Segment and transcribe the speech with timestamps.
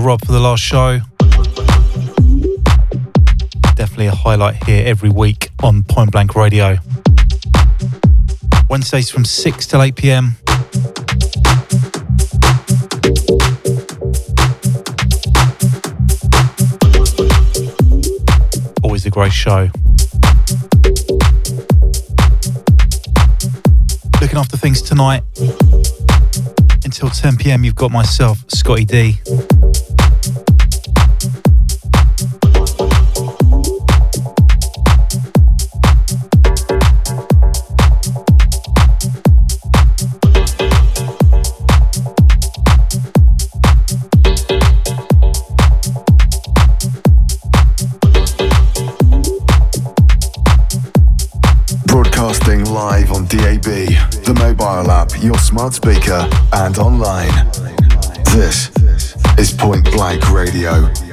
[0.00, 1.00] Rob for the last show.
[3.74, 6.78] Definitely a highlight here every week on Point Blank Radio.
[8.68, 10.36] Wednesdays from 6 till 8 pm.
[18.82, 19.68] Always a great show.
[24.20, 25.22] Looking after things tonight.
[26.84, 29.59] Until 10 pm, you've got myself, Scottie D.
[55.22, 57.30] your smart speaker, and online.
[58.24, 58.70] This
[59.38, 61.09] is Point Blank Radio.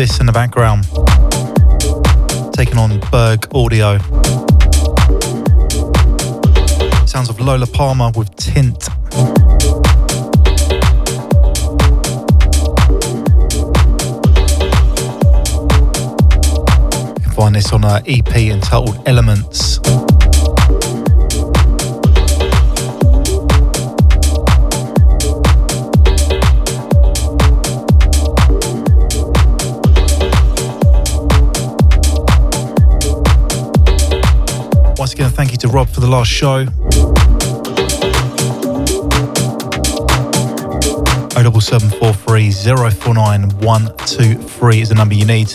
[0.00, 0.84] This in the background.
[2.54, 3.98] Taking on Berg Audio.
[7.04, 8.88] Sounds of Lola Palmer with Tint.
[17.14, 19.69] You can find this on uh, our EP entitled Elements.
[35.92, 36.66] For the last show.
[41.60, 42.50] 07743
[42.90, 45.48] 049 123 is the number you need.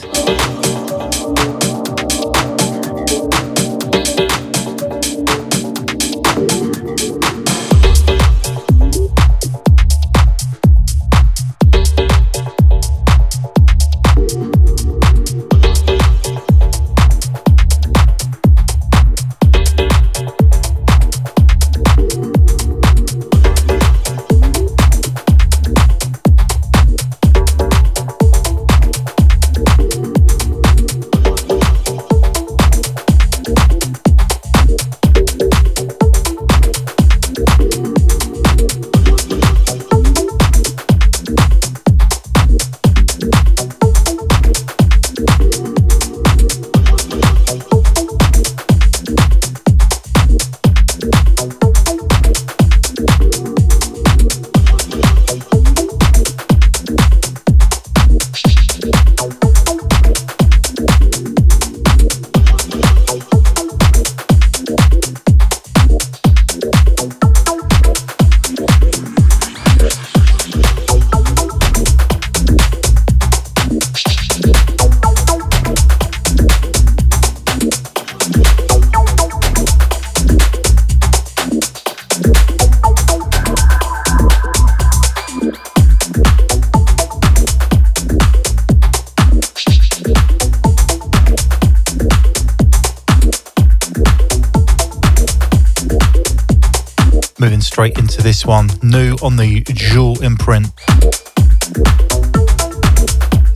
[99.26, 100.68] On the Jewel imprint.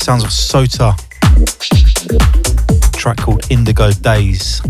[0.02, 0.98] Sounds of Sota.
[2.94, 4.62] Track called Indigo Days.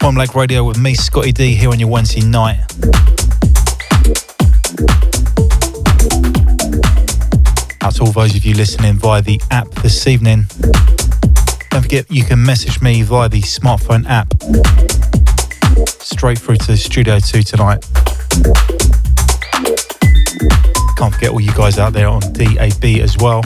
[0.00, 2.58] Point Blank Radio with me, Scottie D, here on your Wednesday night.
[7.80, 10.46] Out to all those of you listening via the app this evening.
[11.70, 14.34] Don't forget you can message me via the smartphone app
[16.16, 17.86] straight through to Studio 2 tonight.
[20.96, 23.42] Can't forget all you guys out there on DAB as well.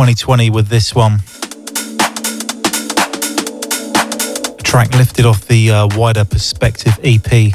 [0.00, 1.20] 2020 with this one.
[4.58, 7.52] A track lifted off the uh, Wider Perspective EP.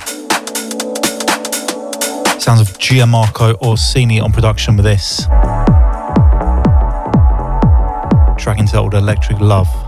[2.40, 5.26] Sounds of Gianmarco Orsini on production with this.
[8.38, 9.85] Track entitled Electric Love.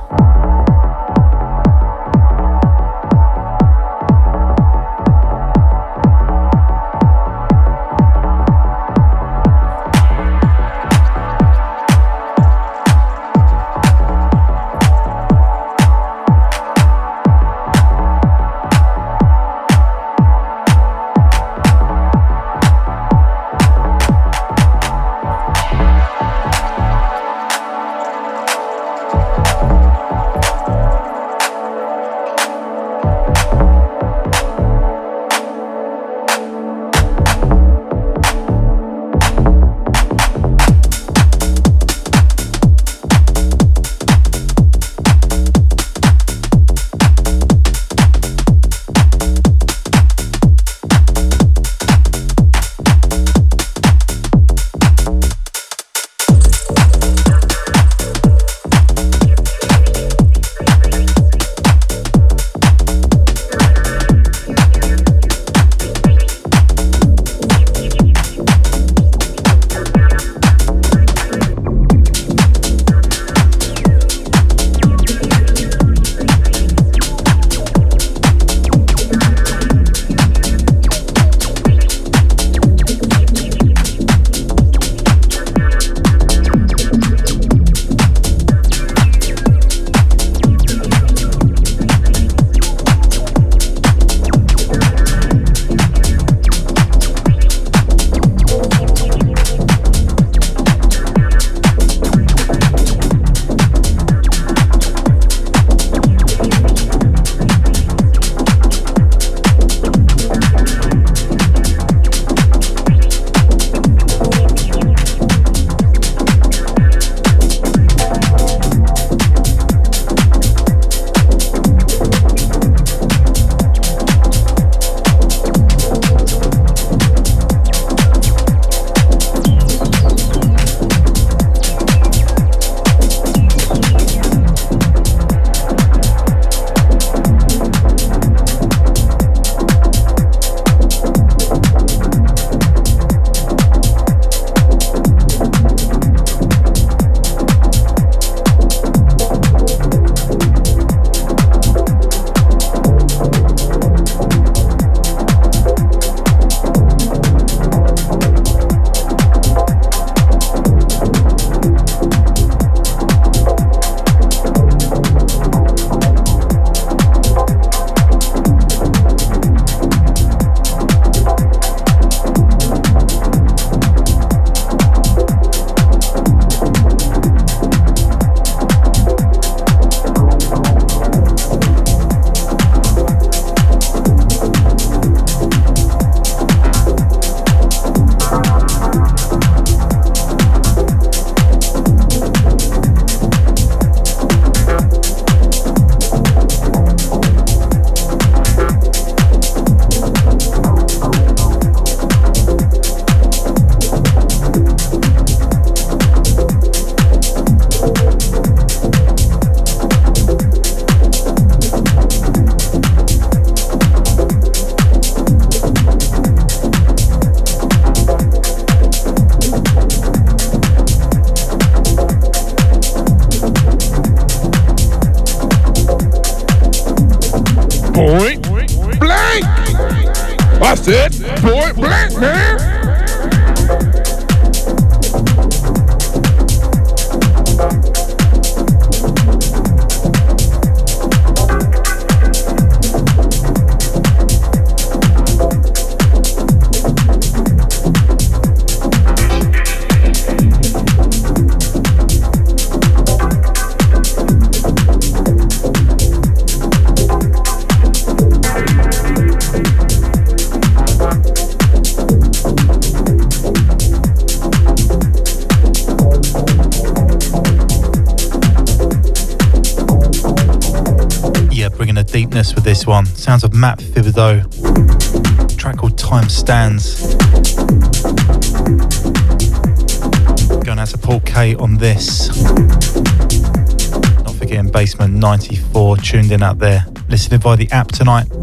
[286.27, 286.85] 94 tuned in out there.
[287.09, 288.36] Listening via the app tonight.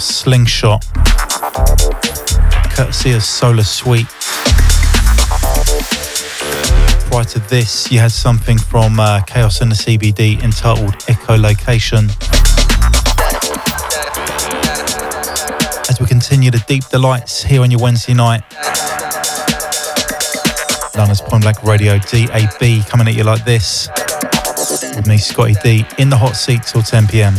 [0.00, 0.86] Of Slingshot,
[2.72, 4.06] courtesy of Solar Suite.
[7.10, 12.08] Prior to this, you had something from uh, Chaos in the CBD entitled Echolocation.
[15.90, 18.42] As we continue the deep delights here on your Wednesday night,
[20.96, 23.90] known as Point Blank Radio DAB, coming at you like this
[24.96, 27.34] with me, Scottie D, in the hot seat till 10 pm.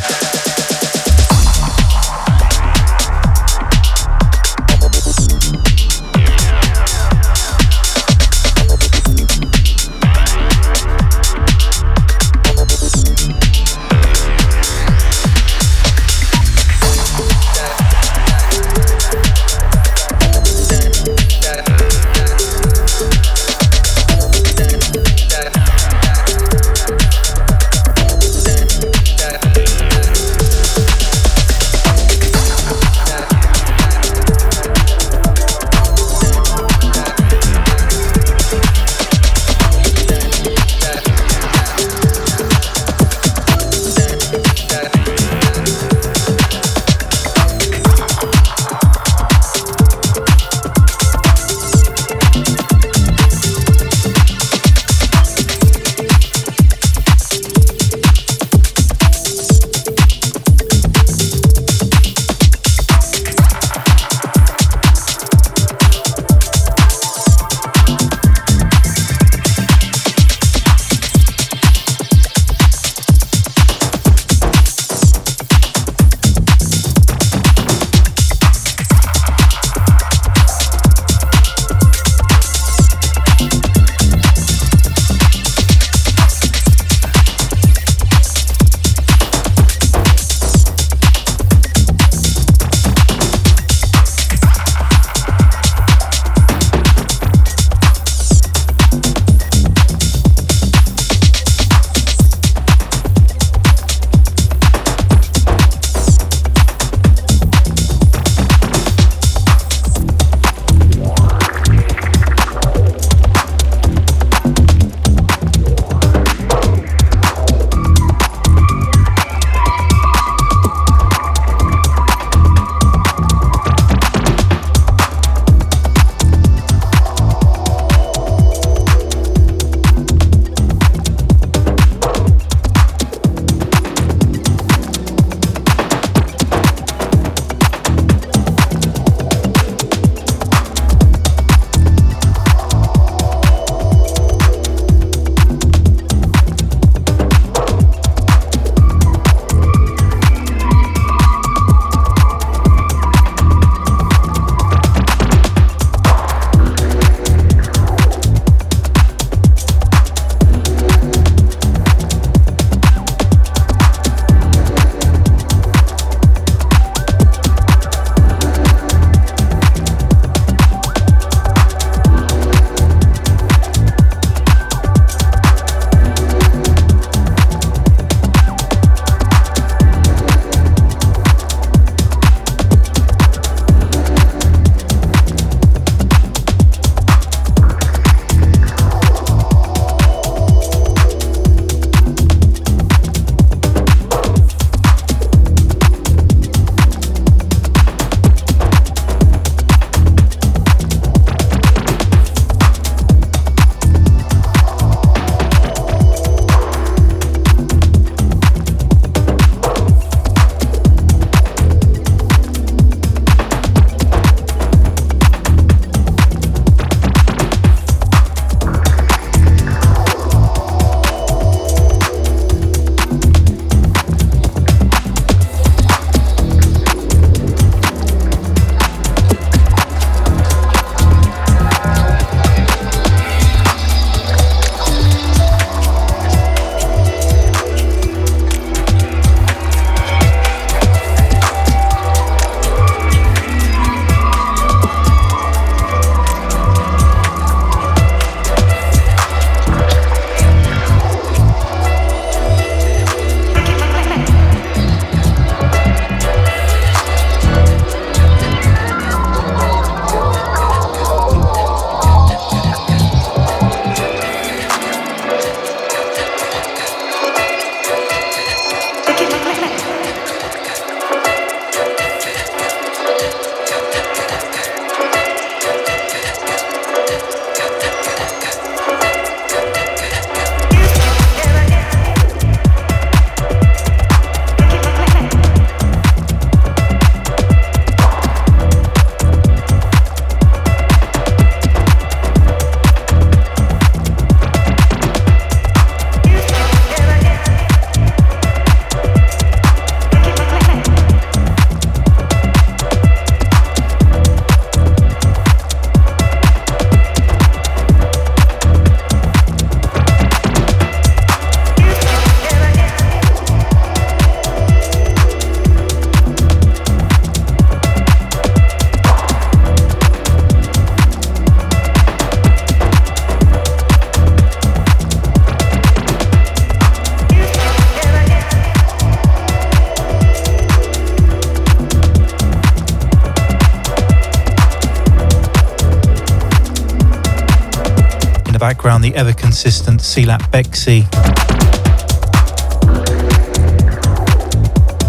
[339.21, 341.03] Ever consistent C-Lap Bexy.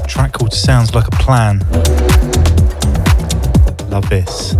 [0.06, 1.60] Track called Sounds Like a Plan.
[3.88, 4.51] Love this.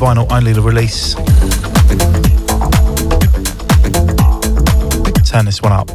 [0.00, 1.14] Vinyl only the release.
[5.30, 5.89] Turn this one up.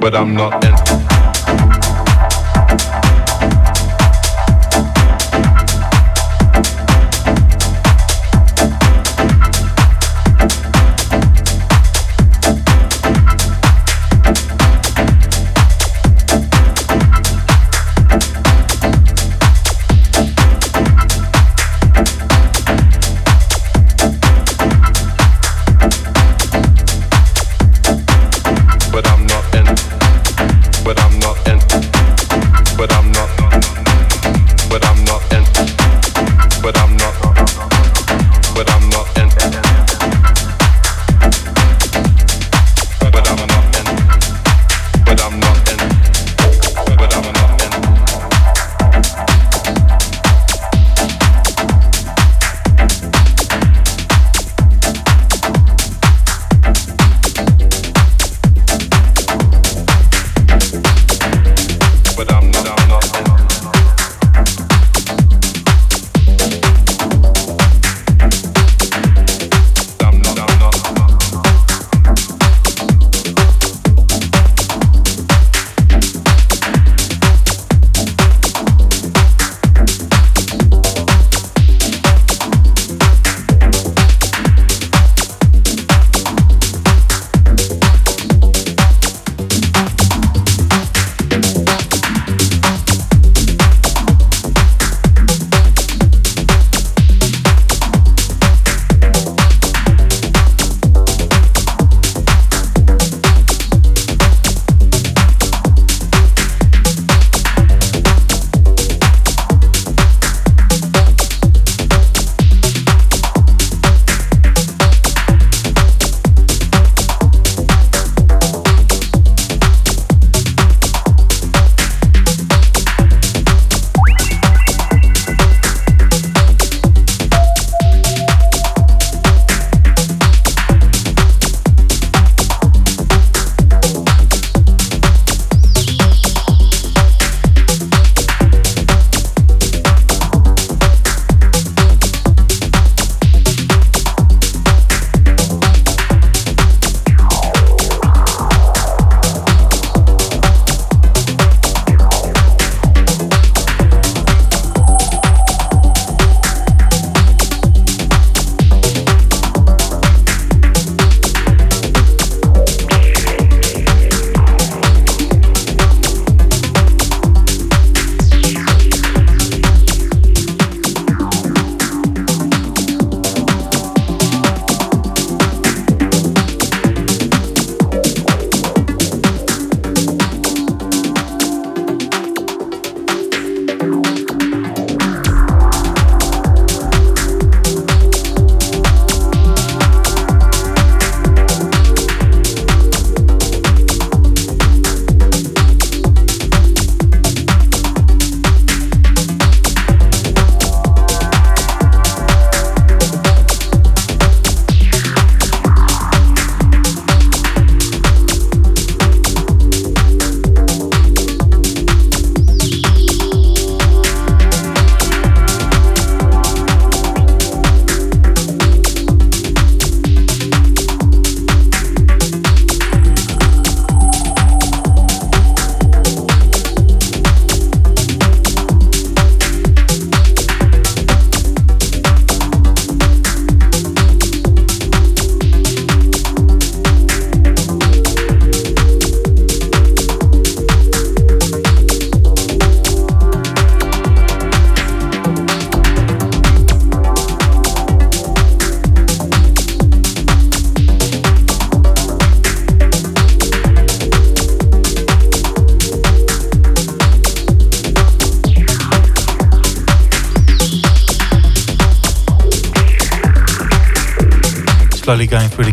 [0.00, 0.99] but I'm not in.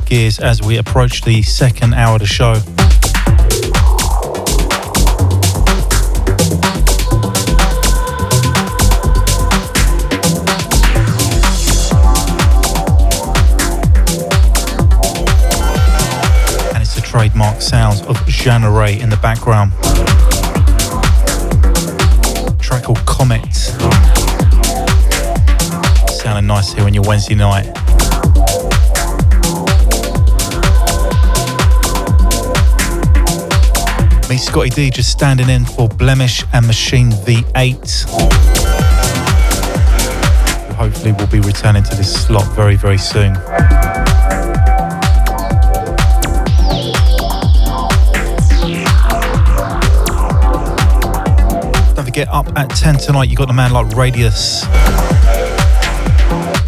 [0.08, 2.53] Gears as we approach the second hour of the show.
[16.74, 19.74] And it's the trademark sounds of Jeanne Ray in the background.
[22.62, 23.53] Track called Comet.
[26.10, 27.86] Sounding nice here on your Wednesday night.
[34.48, 38.06] Scottie D, just standing in for Blemish and Machine V8.
[40.74, 43.34] Hopefully, we'll be returning to this slot very, very soon.
[51.93, 54.62] Don't forget, up at 10 tonight, you got the man like Radius.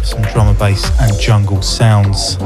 [0.06, 2.36] Some drum and bass and jungle sounds.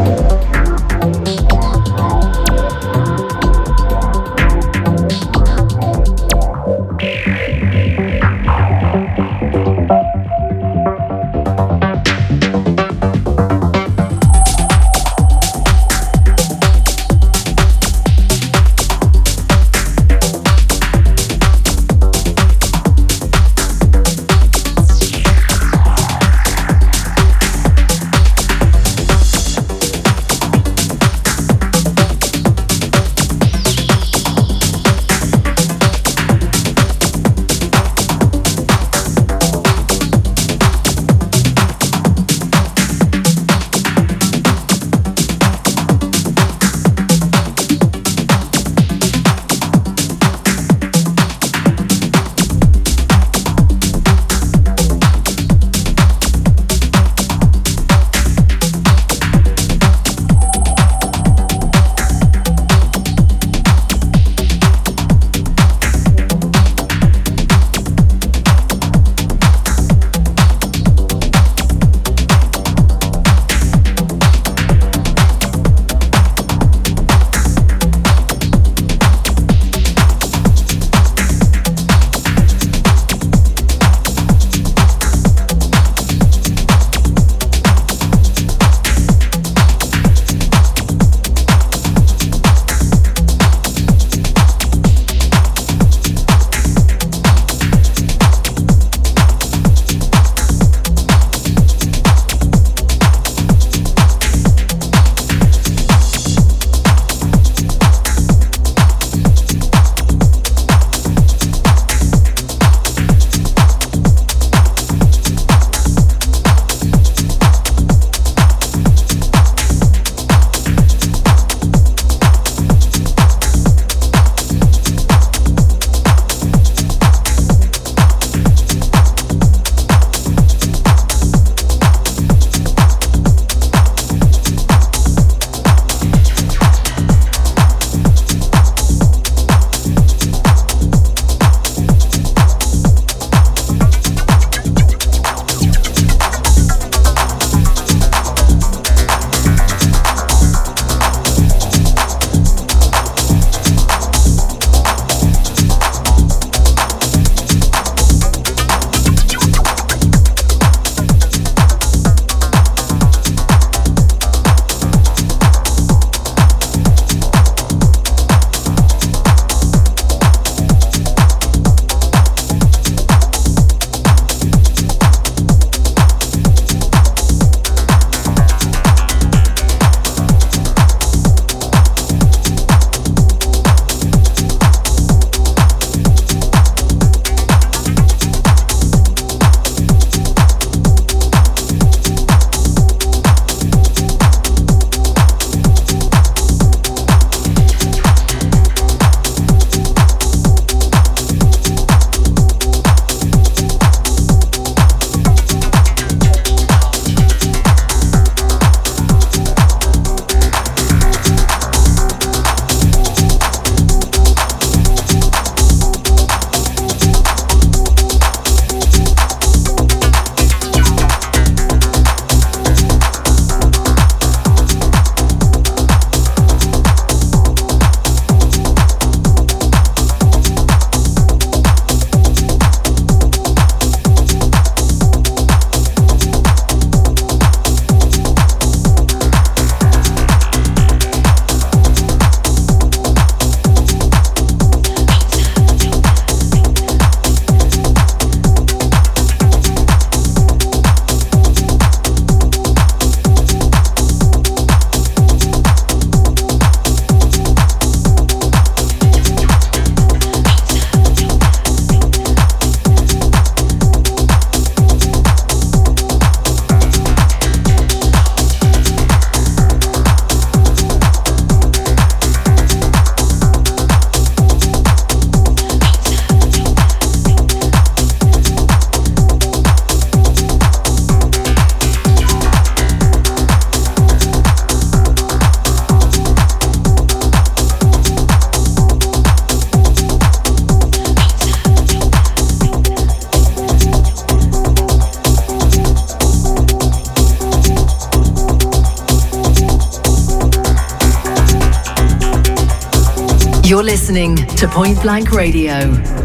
[304.57, 306.24] To Point Blank Radio.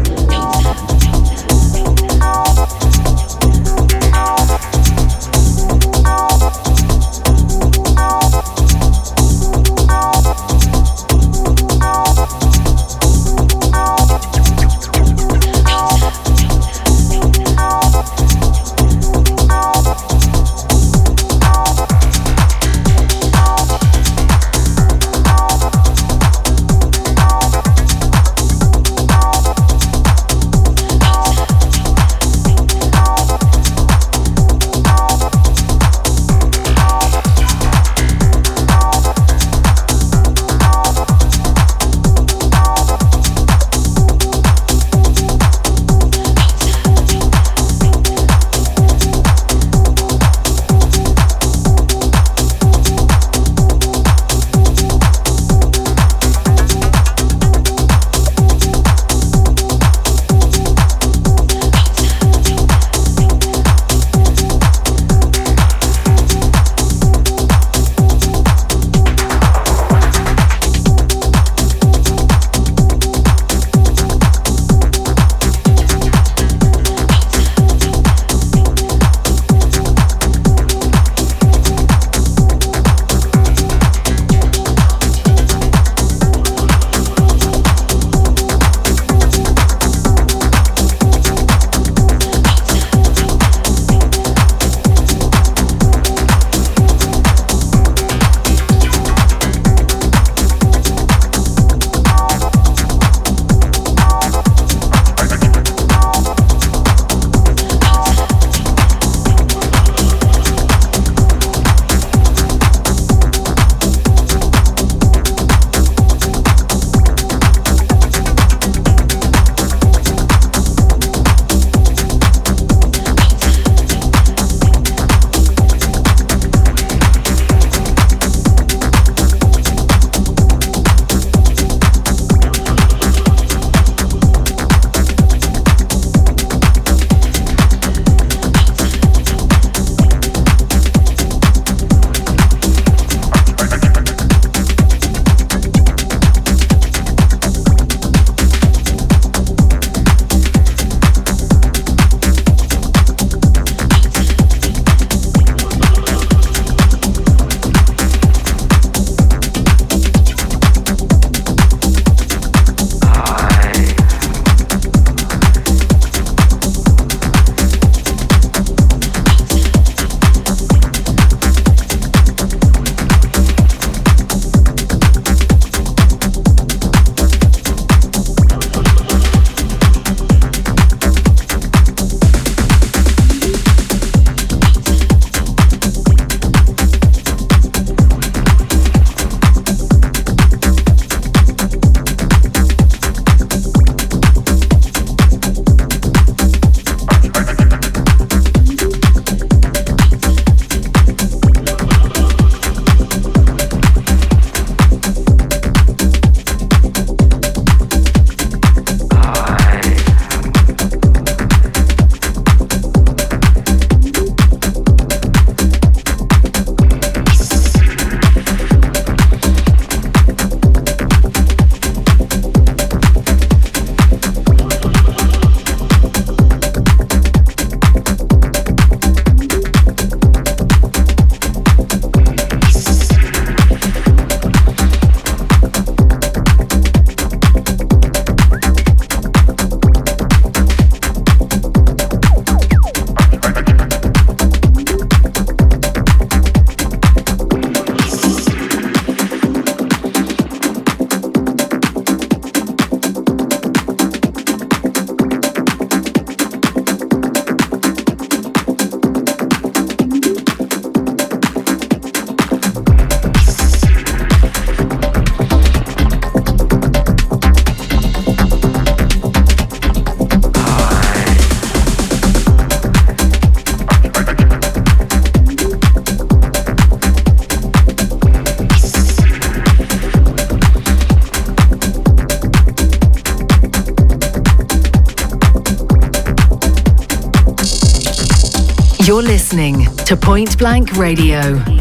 [290.60, 291.79] Blank Radio.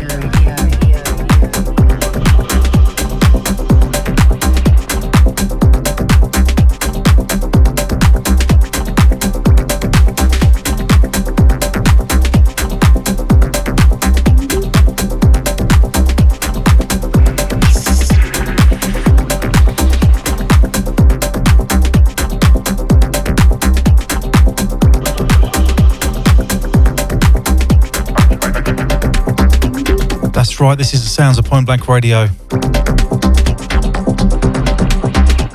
[30.59, 32.27] Right, this is the sounds of Point Blank Radio.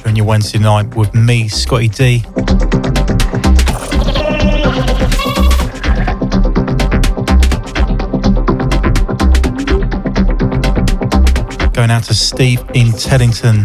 [0.03, 2.21] During your Wednesday night with me, Scottie D.
[11.73, 13.65] Going out to Steve in Teddington.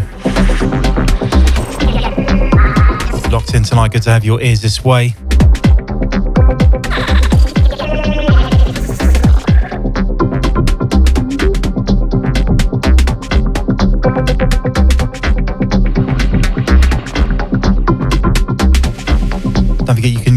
[3.32, 5.14] Locked in tonight, good to have your ears this way.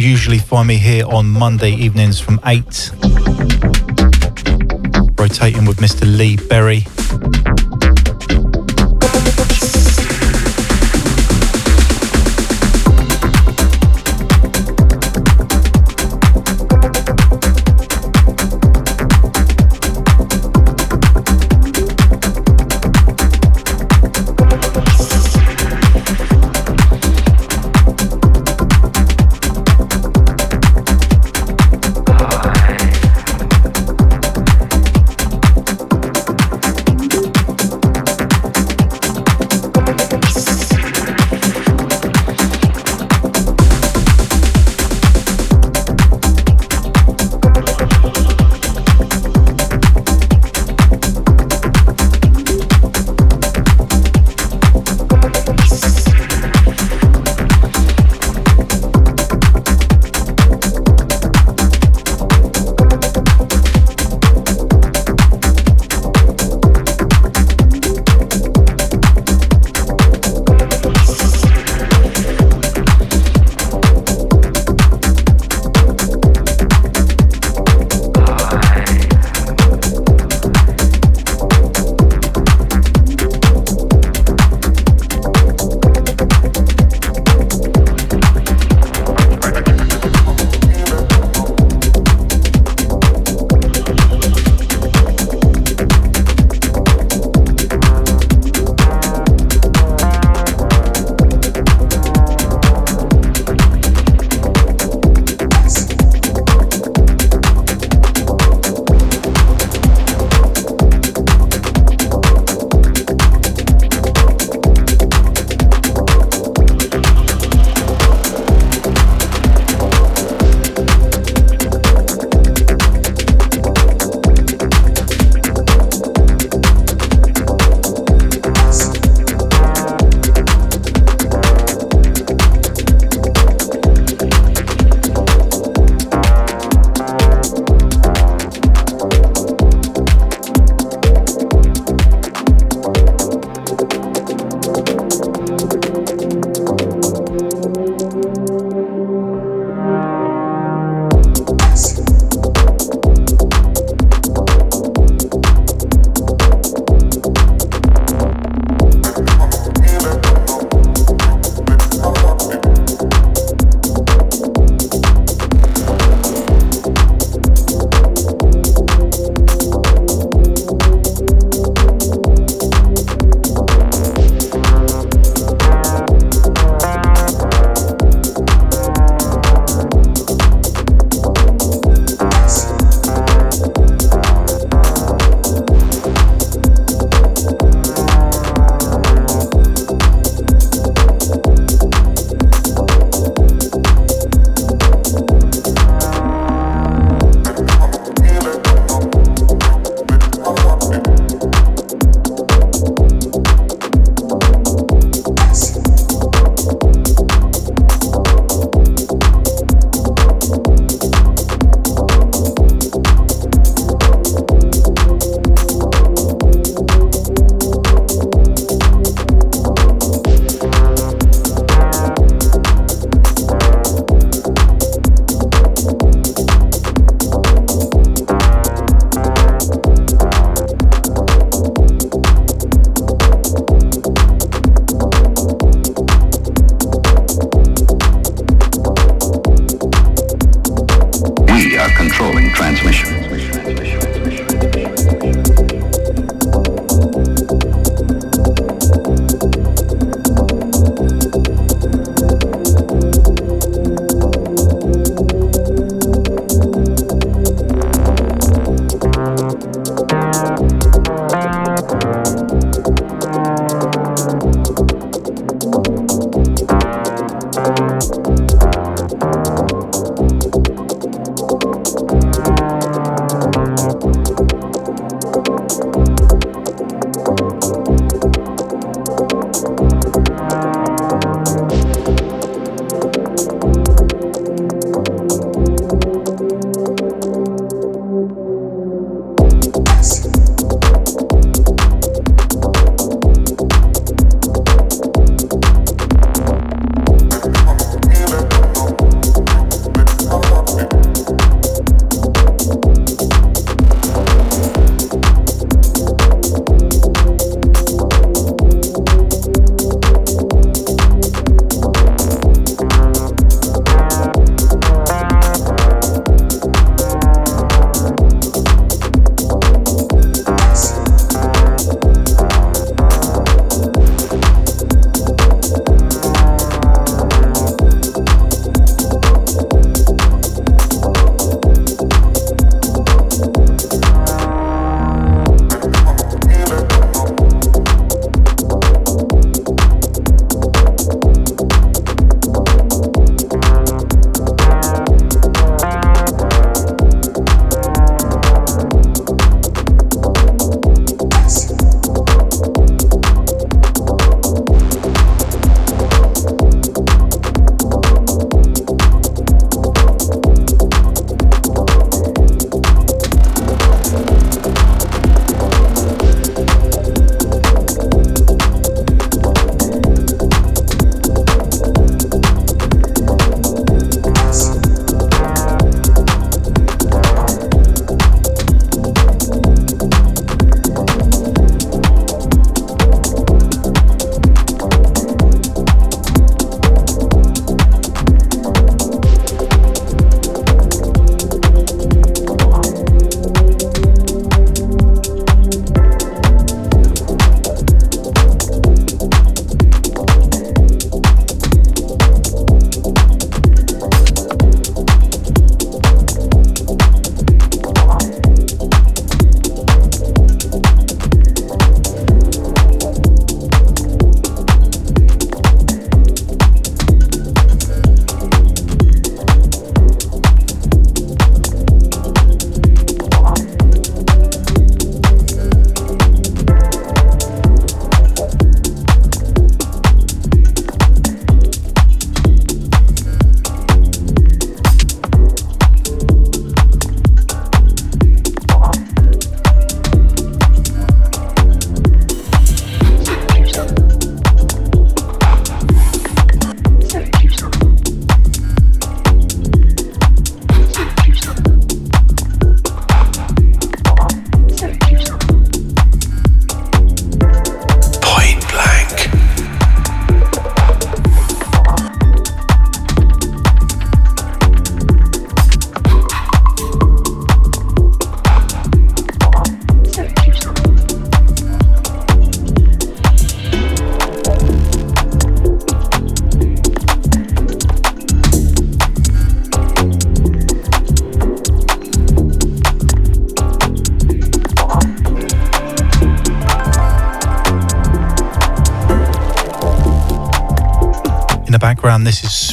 [0.04, 2.92] Usually find me here on Monday evenings from 8.
[5.18, 6.06] Rotating with Mr.
[6.18, 6.86] Lee Berry.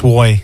[0.02, 0.39] One.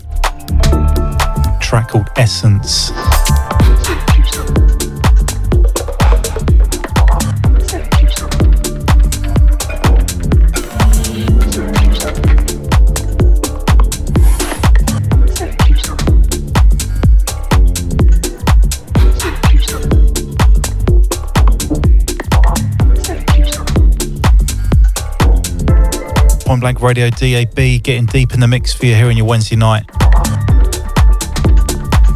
[26.80, 29.86] Radio DAB, getting deep in the mix for you here on your Wednesday night.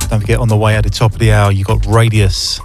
[0.09, 2.61] Don't forget, on the way at the top of the hour, you got Radius.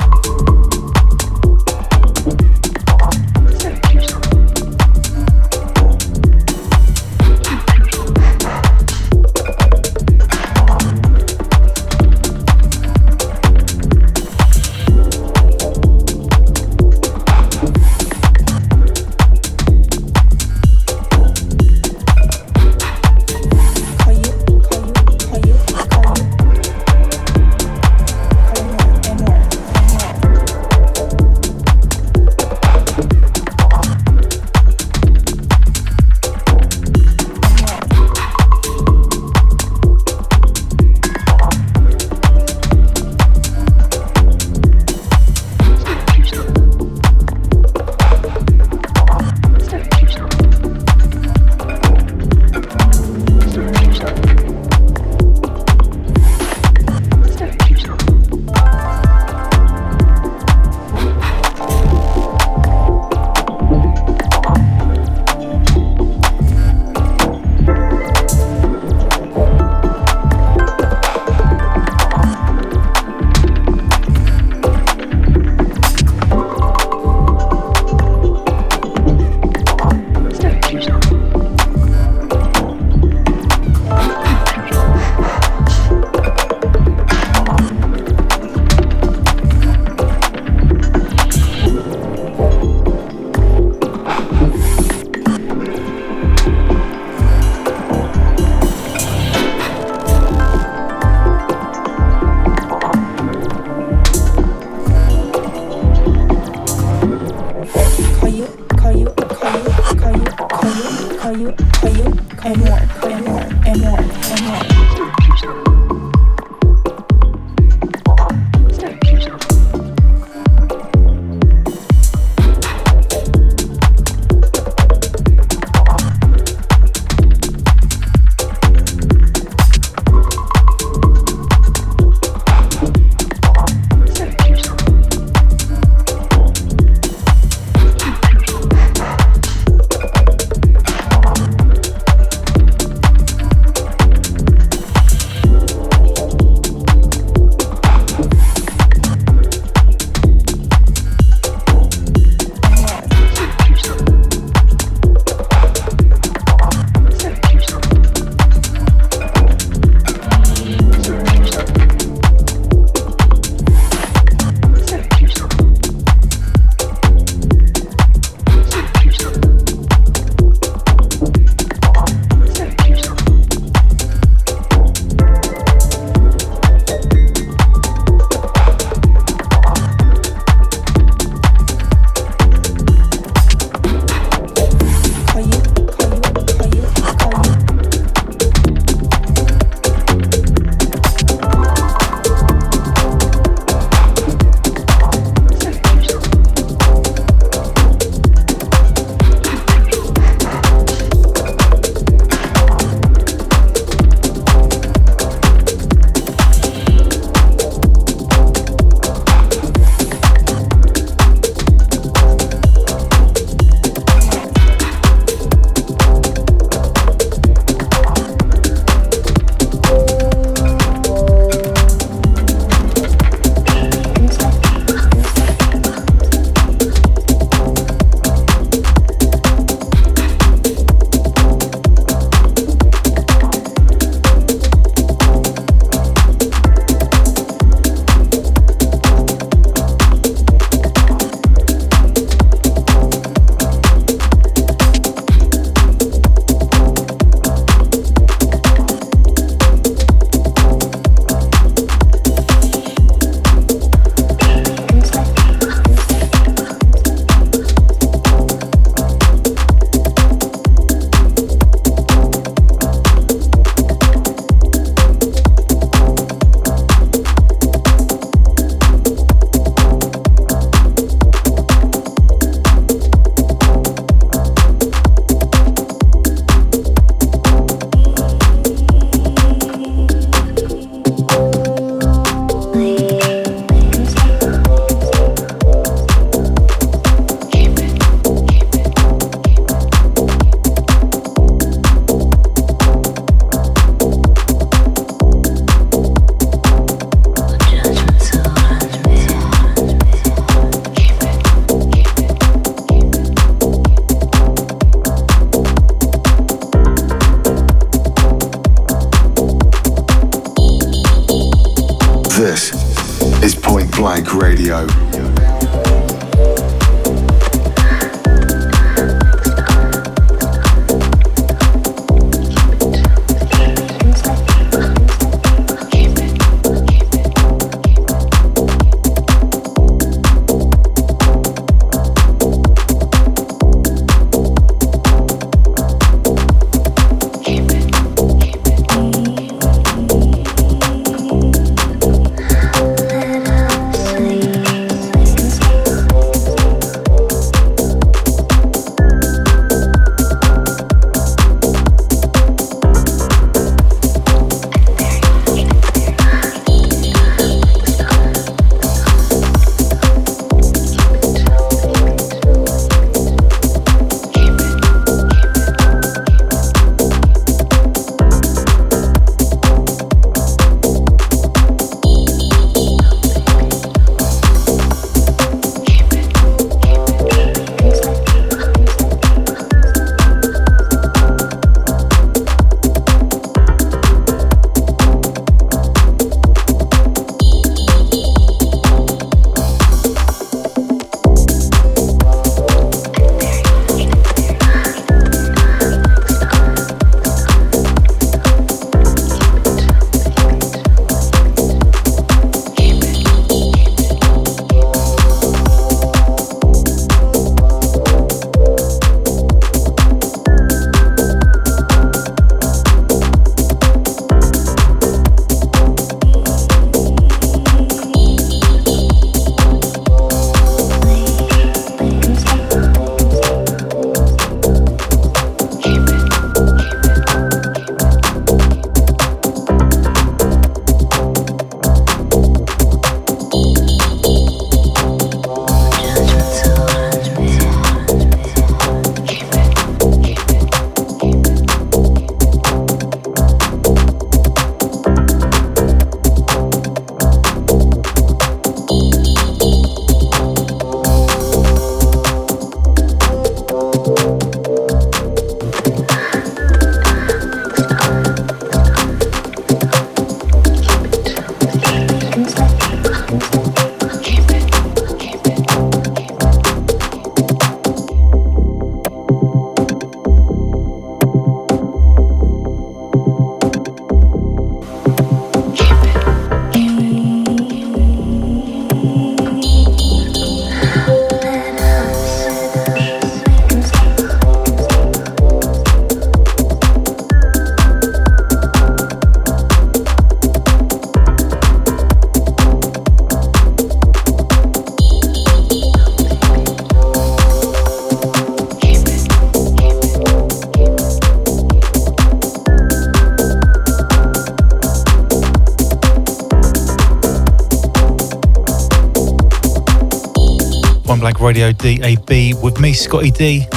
[511.46, 513.68] Radio DAB with me, Scottie D.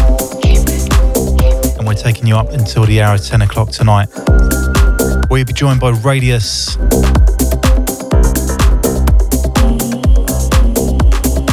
[1.77, 4.09] And we're taking you up until the hour of 10 o'clock tonight.
[5.29, 6.73] We'll be joined by Radius.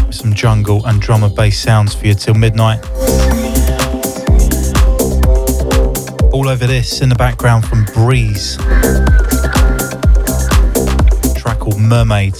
[0.09, 2.79] Some jungle and drum and bass sounds for you till midnight.
[6.31, 8.55] All over this in the background from Breeze.
[11.35, 12.35] track called Mermaid.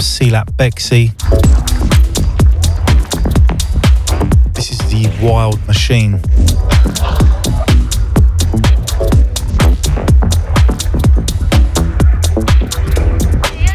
[0.00, 1.12] Sealap Bexy.
[4.54, 6.14] This is the Wild Machine.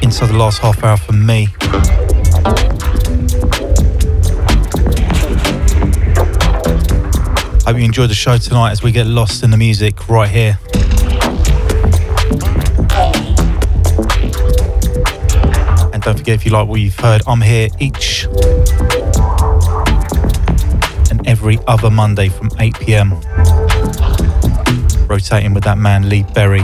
[0.02, 1.50] Inside the last half hour from me.
[7.66, 10.60] Hope you enjoyed the show tonight as we get lost in the music right here.
[16.06, 18.26] Don't forget if you like what you've heard, I'm here each
[21.10, 23.14] and every other Monday from 8 pm.
[25.08, 26.64] Rotating with that man, Lee Berry.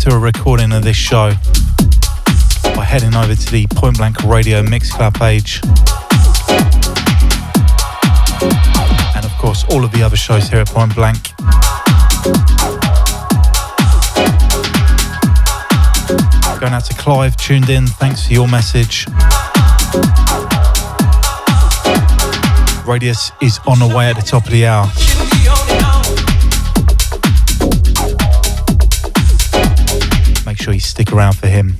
[0.00, 1.30] To a recording of this show
[2.74, 5.60] by heading over to the Point Blank Radio Mixcloud page.
[9.14, 11.18] And of course, all of the other shows here at Point Blank.
[16.58, 17.86] Going out to Clive, tuned in.
[17.86, 19.04] Thanks for your message.
[22.86, 24.86] Radius is on the way at the top of the hour.
[30.80, 31.76] Stick around for him.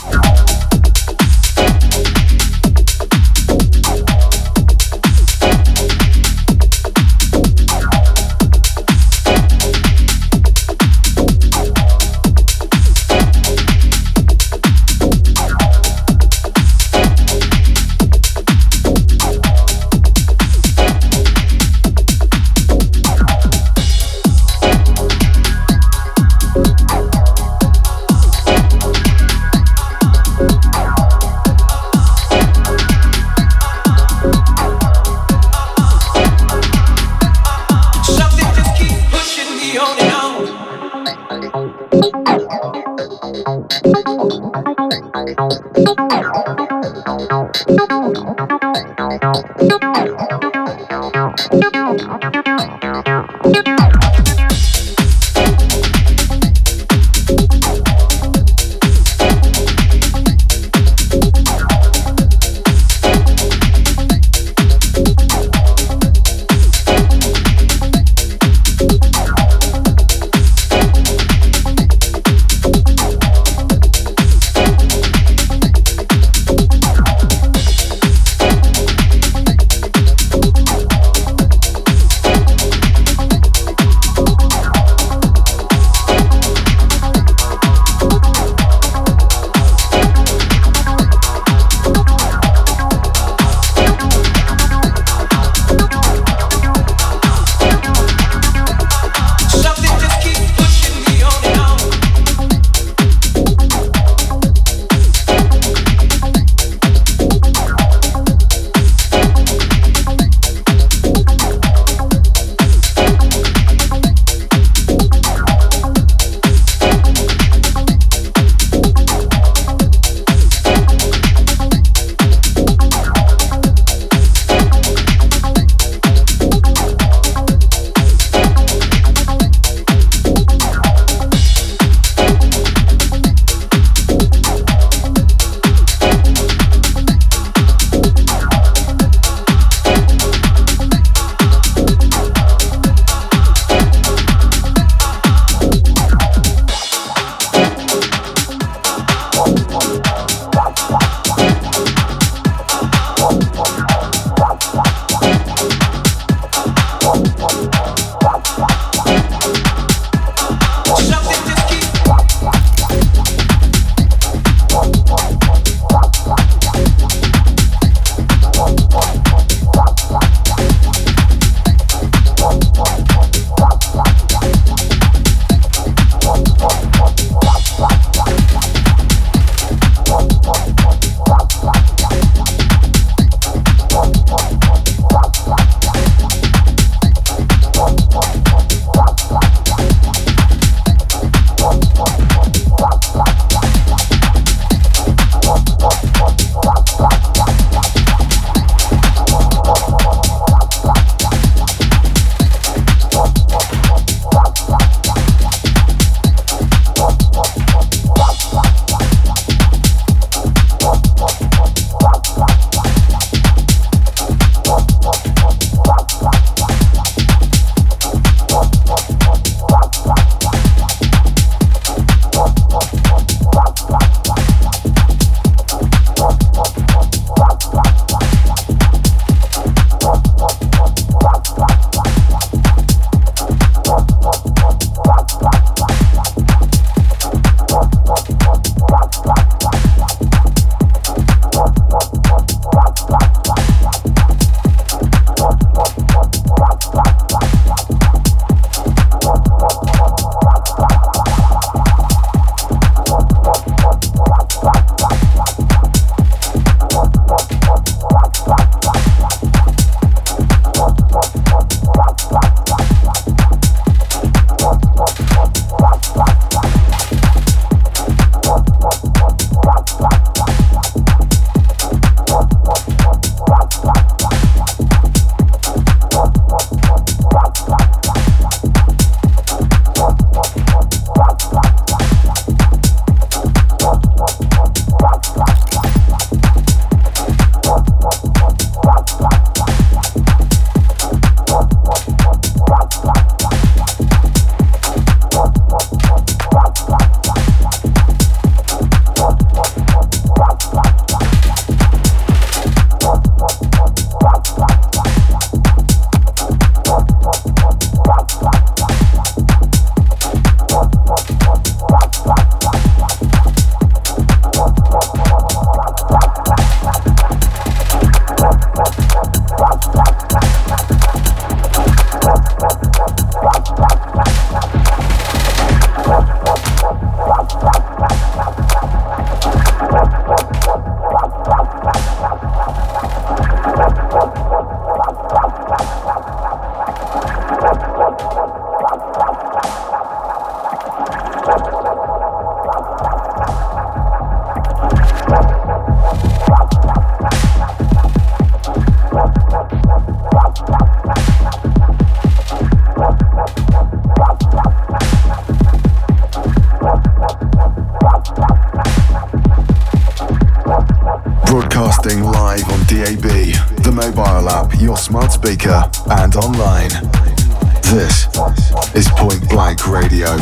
[368.94, 370.36] Is Point Blank Radio.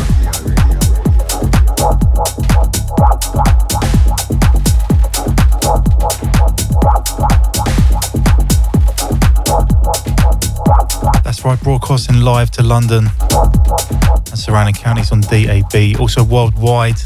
[11.23, 16.99] That's right, broadcasting live to London and surrounding counties on DAB, also worldwide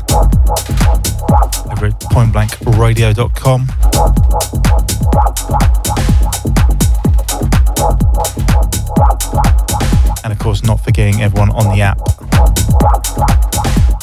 [1.70, 4.23] over at pointblankradio.com.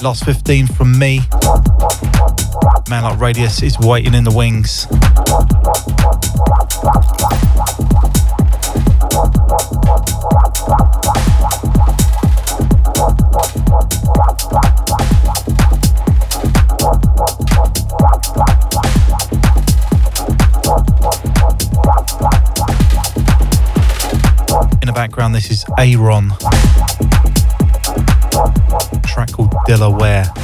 [0.03, 1.21] Last 15 from me.
[2.89, 4.87] Man like Radius is waiting in the wings.
[24.81, 26.33] In the background, this is Aaron.
[29.71, 30.40] Delaware.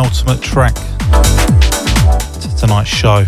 [0.00, 0.74] Penultimate track
[2.40, 3.26] to tonight's show.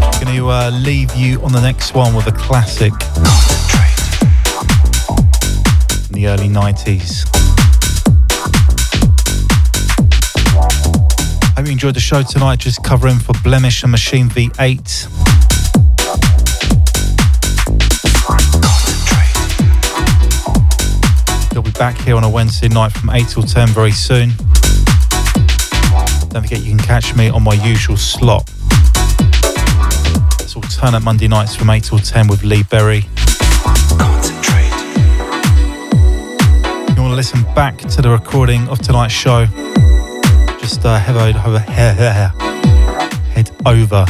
[0.00, 2.90] I'm Going to uh, leave you on the next one with a classic
[6.08, 7.28] in the early 90s.
[11.54, 15.11] Hope you enjoyed the show tonight, just covering for Blemish and Machine V8.
[21.82, 24.28] Back here on a Wednesday night from 8 till 10 very soon.
[26.28, 28.48] Don't forget you can catch me on my usual slot.
[30.38, 32.98] It's alternate Monday nights from 8 till 10 with Lee Berry.
[32.98, 33.06] If
[36.94, 39.46] you want to listen back to the recording of tonight's show,
[40.60, 41.98] just uh, head over, head
[43.66, 44.04] over.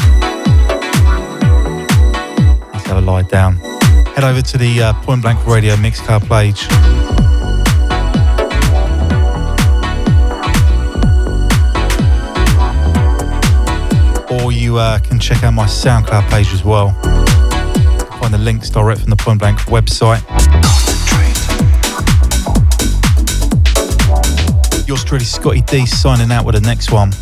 [2.71, 3.57] Let's have a lie down.
[4.15, 6.69] Head over to the uh, Point Blank Radio Mixcloud page.
[14.33, 16.91] You uh, can check out my SoundCloud page as well.
[18.21, 20.23] Find the links direct from the Point Blank website.
[24.89, 27.13] Yours truly, Scottie D, signing out with the next one.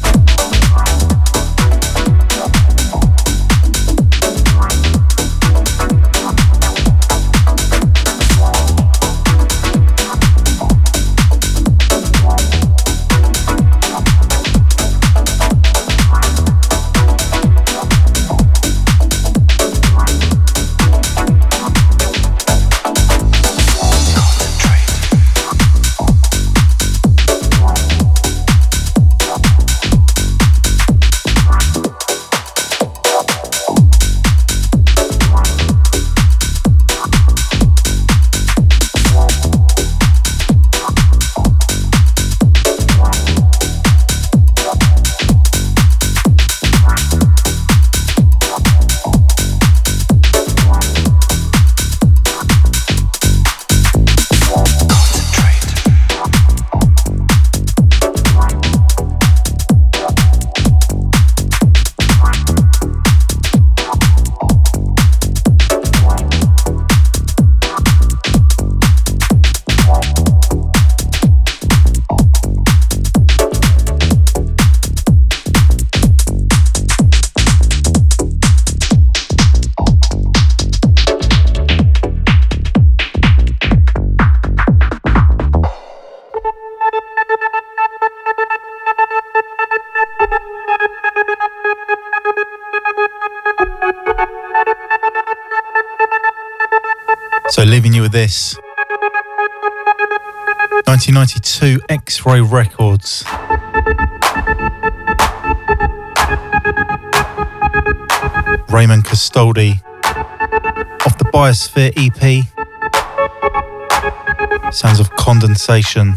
[102.31, 103.24] 1992 Ray Records.
[108.73, 109.82] Raymond Castoldi
[111.05, 112.44] off the Biosphere EP.
[114.73, 116.15] Sounds of condensation.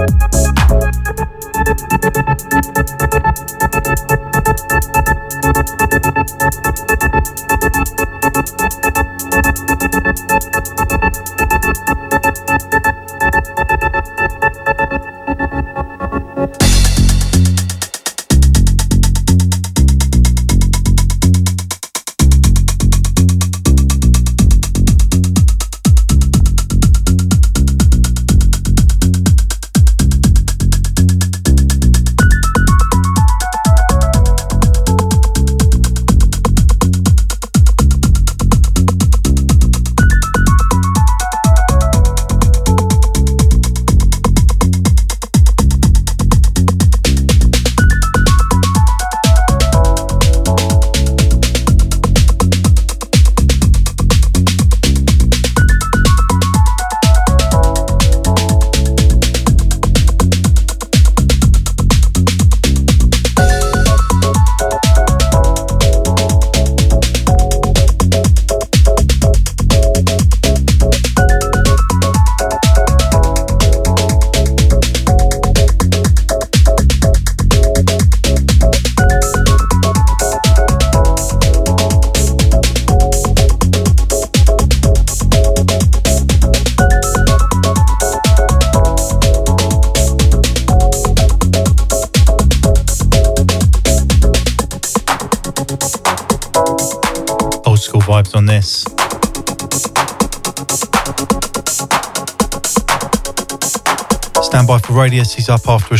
[0.00, 0.29] Vibes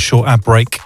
[0.00, 0.80] short ad break.